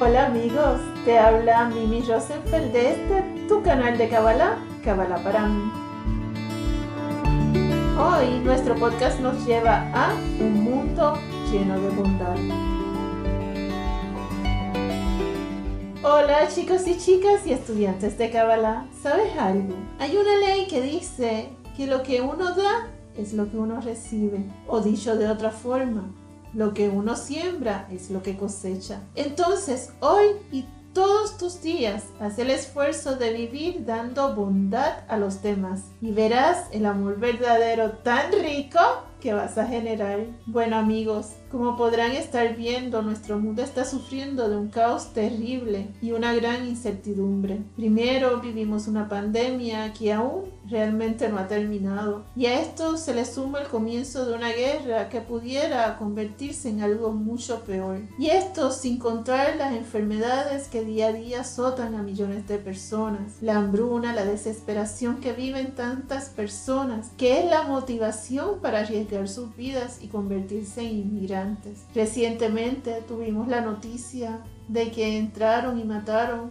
[0.00, 5.72] Hola amigos, te habla Mimi Rosenfeld de este, tu canal de Kabbalah, Kabbalah para mí.
[7.98, 11.18] Hoy nuestro podcast nos lleva a un mundo
[11.50, 12.67] lleno de bondad.
[16.04, 19.74] Hola chicos y chicas y estudiantes de Kabbalah, ¿sabes algo?
[19.98, 24.44] Hay una ley que dice que lo que uno da es lo que uno recibe,
[24.68, 26.08] o dicho de otra forma,
[26.54, 29.00] lo que uno siembra es lo que cosecha.
[29.16, 35.42] Entonces, hoy y todos tus días, haz el esfuerzo de vivir dando bondad a los
[35.42, 38.78] demás y verás el amor verdadero tan rico
[39.20, 40.26] que vas a generar.
[40.46, 46.12] Bueno amigos, como podrán estar viendo, nuestro mundo está sufriendo de un caos terrible y
[46.12, 47.60] una gran incertidumbre.
[47.76, 53.24] Primero vivimos una pandemia que aún realmente no ha terminado y a esto se le
[53.24, 58.00] suma el comienzo de una guerra que pudiera convertirse en algo mucho peor.
[58.18, 63.36] Y esto sin contar las enfermedades que día a día azotan a millones de personas,
[63.40, 69.56] la hambruna, la desesperación que viven tantas personas, que es la motivación para arriesgar sus
[69.56, 71.37] vidas y convertirse en inmigrantes.
[71.94, 76.50] Recientemente tuvimos la noticia de que entraron y mataron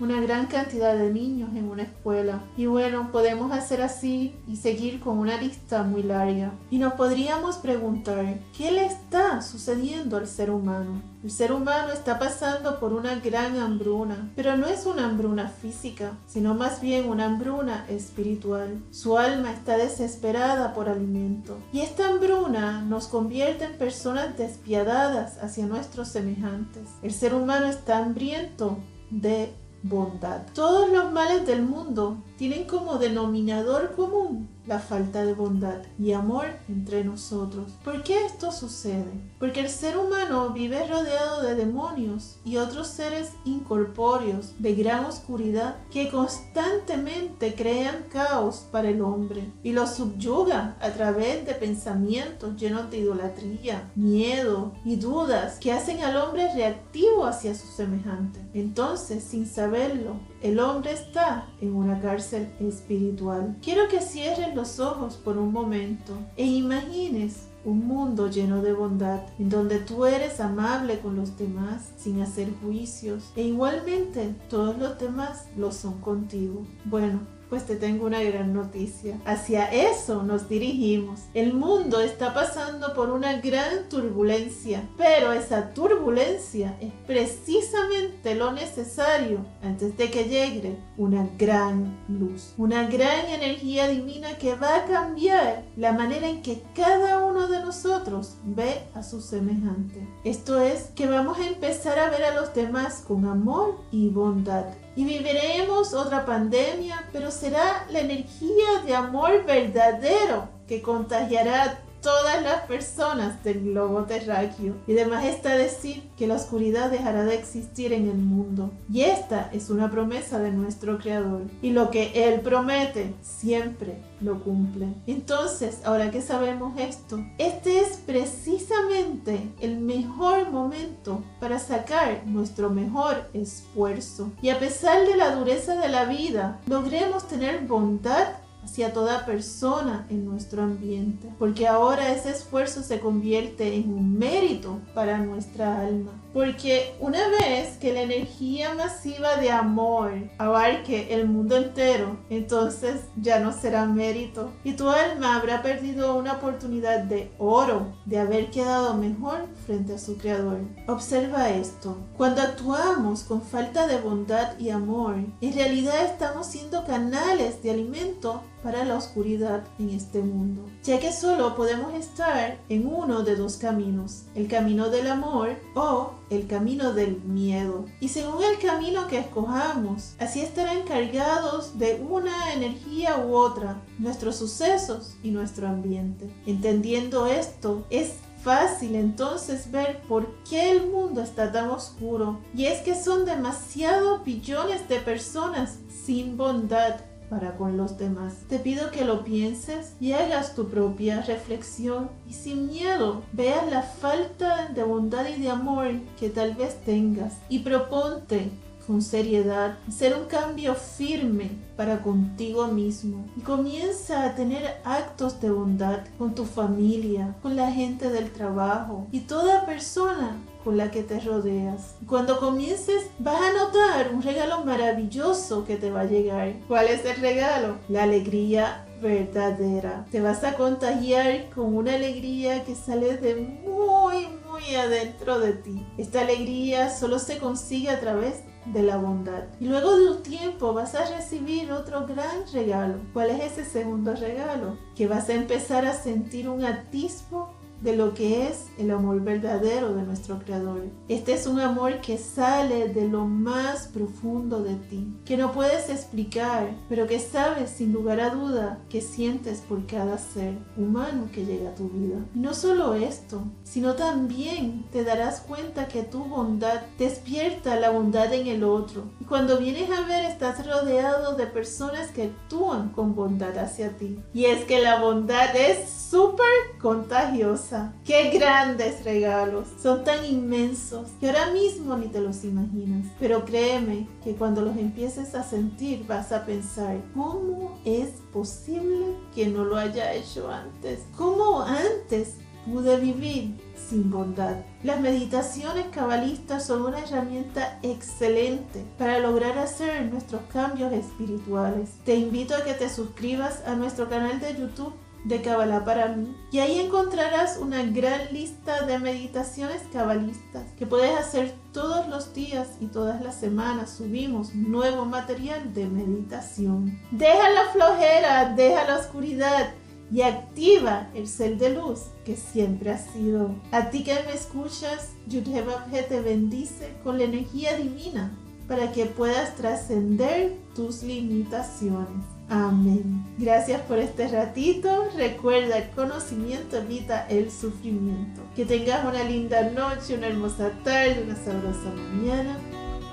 [0.00, 2.42] una gran cantidad de niños en una escuela.
[2.56, 6.52] Y bueno, podemos hacer así y seguir con una lista muy larga.
[6.70, 11.02] Y nos podríamos preguntar, ¿qué le está sucediendo al ser humano?
[11.24, 16.12] El ser humano está pasando por una gran hambruna, pero no es una hambruna física,
[16.28, 18.80] sino más bien una hambruna espiritual.
[18.92, 21.58] Su alma está desesperada por alimento.
[21.72, 26.88] Y esta hambruna nos convierte en personas despiadadas hacia nuestros semejantes.
[27.02, 28.78] El ser humano está hambriento
[29.10, 30.42] de bondad.
[30.54, 36.46] Todos los males del mundo tienen como denominador común la falta de bondad y amor
[36.68, 37.72] entre nosotros.
[37.82, 39.10] ¿Por qué esto sucede?
[39.40, 45.76] Porque el ser humano vive rodeado de demonios y otros seres incorpóreos de gran oscuridad
[45.90, 52.90] que constantemente crean caos para el hombre y lo subyugan a través de pensamientos llenos
[52.90, 58.40] de idolatría, miedo y dudas que hacen al hombre reactivo hacia su semejante.
[58.52, 63.56] Entonces, sin saberlo, el hombre está en una cárcel espiritual.
[63.62, 69.20] Quiero que cierren los ojos por un momento e imagines un mundo lleno de bondad,
[69.38, 74.98] en donde tú eres amable con los demás sin hacer juicios e igualmente todos los
[74.98, 76.64] demás lo son contigo.
[76.84, 79.18] Bueno, pues te tengo una gran noticia.
[79.24, 81.20] Hacia eso nos dirigimos.
[81.34, 89.44] El mundo está pasando por una gran turbulencia, pero esa turbulencia es precisamente lo necesario
[89.62, 95.64] antes de que llegue una gran luz, una gran energía divina que va a cambiar
[95.76, 100.06] la manera en que cada uno de nosotros ve a su semejante.
[100.24, 104.66] Esto es que vamos a empezar a ver a los demás con amor y bondad
[104.98, 112.62] y viviremos otra pandemia, pero será la energía de amor verdadero que contagiará todas las
[112.62, 114.74] personas del globo terráqueo.
[114.86, 118.70] Y además está decir que la oscuridad dejará de existir en el mundo.
[118.92, 121.42] Y esta es una promesa de nuestro Creador.
[121.62, 124.88] Y lo que Él promete siempre lo cumple.
[125.06, 133.28] Entonces, ahora que sabemos esto, este es precisamente el mejor momento para sacar nuestro mejor
[133.32, 134.32] esfuerzo.
[134.42, 138.28] Y a pesar de la dureza de la vida, logremos tener bondad
[138.68, 144.78] hacia toda persona en nuestro ambiente, porque ahora ese esfuerzo se convierte en un mérito
[144.94, 146.12] para nuestra alma.
[146.38, 153.40] Porque una vez que la energía masiva de amor abarque el mundo entero, entonces ya
[153.40, 158.94] no será mérito y tu alma habrá perdido una oportunidad de oro de haber quedado
[158.94, 160.60] mejor frente a su creador.
[160.86, 161.96] Observa esto.
[162.16, 168.44] Cuando actuamos con falta de bondad y amor, en realidad estamos siendo canales de alimento
[168.62, 173.56] para la oscuridad en este mundo, ya que solo podemos estar en uno de dos
[173.56, 177.86] caminos, el camino del amor o el camino del miedo.
[178.00, 184.36] Y según el camino que escojamos, así estarán cargados de una energía u otra nuestros
[184.36, 186.28] sucesos y nuestro ambiente.
[186.46, 192.38] Entendiendo esto, es fácil entonces ver por qué el mundo está tan oscuro.
[192.54, 198.34] Y es que son demasiados billones de personas sin bondad para con los demás.
[198.48, 203.82] Te pido que lo pienses y hagas tu propia reflexión y sin miedo veas la
[203.82, 205.88] falta de bondad y de amor
[206.18, 208.50] que tal vez tengas y proponte
[208.88, 215.50] con seriedad, ser un cambio firme para contigo mismo y comienza a tener actos de
[215.50, 221.02] bondad con tu familia, con la gente del trabajo y toda persona con la que
[221.02, 221.96] te rodeas.
[222.06, 226.54] Cuando comiences vas a notar un regalo maravilloso que te va a llegar.
[226.66, 227.76] ¿Cuál es el regalo?
[227.90, 230.06] La alegría verdadera.
[230.10, 235.86] Te vas a contagiar con una alegría que sale de muy, muy adentro de ti.
[235.98, 238.42] Esta alegría solo se consigue a través
[238.72, 239.44] de la bondad.
[239.60, 242.96] Y luego de un tiempo vas a recibir otro gran regalo.
[243.12, 244.78] ¿Cuál es ese segundo regalo?
[244.94, 249.94] Que vas a empezar a sentir un atisbo de lo que es el amor verdadero
[249.94, 250.82] de nuestro Creador.
[251.08, 255.88] Este es un amor que sale de lo más profundo de ti, que no puedes
[255.88, 261.44] explicar, pero que sabes sin lugar a duda que sientes por cada ser humano que
[261.44, 262.18] llega a tu vida.
[262.34, 268.46] No solo esto, sino también te darás cuenta que tu bondad despierta la bondad en
[268.46, 269.04] el otro.
[269.20, 274.18] Y cuando vienes a ver estás rodeado de personas que actúan con bondad hacia ti.
[274.34, 276.48] Y es que la bondad es súper
[276.80, 277.67] contagiosa.
[278.04, 279.68] Qué grandes regalos.
[279.82, 283.06] Son tan inmensos que ahora mismo ni te los imaginas.
[283.20, 289.46] Pero créeme que cuando los empieces a sentir vas a pensar, ¿cómo es posible que
[289.46, 291.00] no lo haya hecho antes?
[291.16, 292.34] ¿Cómo antes
[292.66, 293.54] pude vivir
[293.88, 294.56] sin bondad.
[294.82, 301.90] Las meditaciones cabalistas son una herramienta excelente para lograr hacer nuestros cambios espirituales.
[302.04, 304.92] Te invito a que te suscribas a nuestro canal de YouTube
[305.24, 311.16] de Kabbalah para mí y ahí encontrarás una gran lista de meditaciones cabalistas que puedes
[311.18, 316.98] hacer todos los días y todas las semanas subimos nuevo material de meditación.
[317.10, 319.74] Deja la flojera, deja la oscuridad
[320.10, 323.54] y activa el cel de luz que siempre ha sido.
[323.72, 328.32] A ti que me escuchas, Yudhebabje te bendice con la energía divina
[328.68, 332.22] para que puedas trascender tus limitaciones.
[332.50, 333.24] Amén.
[333.38, 335.08] Gracias por este ratito.
[335.16, 338.42] Recuerda, el conocimiento evita el sufrimiento.
[338.54, 342.56] Que tengas una linda noche, una hermosa tarde, una sabrosa mañana.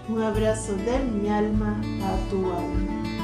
[0.08, 3.15] Un abrazo de mi alma a tu alma.